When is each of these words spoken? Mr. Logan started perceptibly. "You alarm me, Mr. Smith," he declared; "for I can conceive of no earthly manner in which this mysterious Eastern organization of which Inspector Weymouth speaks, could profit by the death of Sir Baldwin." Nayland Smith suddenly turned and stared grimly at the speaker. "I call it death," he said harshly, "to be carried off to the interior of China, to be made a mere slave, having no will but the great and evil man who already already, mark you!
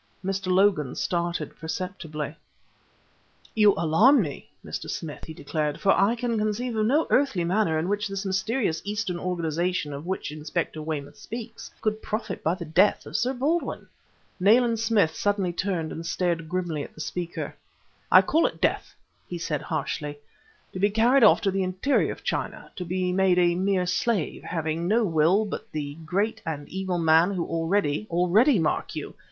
Mr. 0.25 0.47
Logan 0.51 0.95
started 0.95 1.55
perceptibly. 1.59 2.35
"You 3.53 3.73
alarm 3.77 4.19
me, 4.19 4.49
Mr. 4.65 4.89
Smith," 4.89 5.25
he 5.25 5.33
declared; 5.35 5.79
"for 5.79 5.91
I 5.91 6.15
can 6.15 6.39
conceive 6.39 6.75
of 6.75 6.87
no 6.87 7.05
earthly 7.11 7.43
manner 7.43 7.77
in 7.77 7.87
which 7.87 8.07
this 8.07 8.25
mysterious 8.25 8.81
Eastern 8.83 9.19
organization 9.19 9.93
of 9.93 10.07
which 10.07 10.31
Inspector 10.31 10.81
Weymouth 10.81 11.17
speaks, 11.17 11.69
could 11.81 12.01
profit 12.01 12.43
by 12.43 12.55
the 12.55 12.65
death 12.65 13.05
of 13.05 13.15
Sir 13.15 13.31
Baldwin." 13.33 13.85
Nayland 14.39 14.79
Smith 14.79 15.13
suddenly 15.15 15.53
turned 15.53 15.91
and 15.91 16.03
stared 16.03 16.49
grimly 16.49 16.81
at 16.81 16.95
the 16.95 16.99
speaker. 16.99 17.55
"I 18.11 18.23
call 18.23 18.47
it 18.47 18.59
death," 18.59 18.95
he 19.27 19.37
said 19.37 19.61
harshly, 19.61 20.17
"to 20.73 20.79
be 20.79 20.89
carried 20.89 21.21
off 21.23 21.41
to 21.41 21.51
the 21.51 21.61
interior 21.61 22.11
of 22.11 22.23
China, 22.23 22.71
to 22.75 22.83
be 22.85 23.13
made 23.13 23.37
a 23.37 23.53
mere 23.53 23.85
slave, 23.85 24.41
having 24.41 24.87
no 24.87 25.05
will 25.05 25.45
but 25.45 25.71
the 25.73 25.93
great 26.05 26.41
and 26.43 26.67
evil 26.69 26.97
man 26.97 27.29
who 27.35 27.45
already 27.45 28.07
already, 28.09 28.57
mark 28.57 28.95
you! 28.95 29.13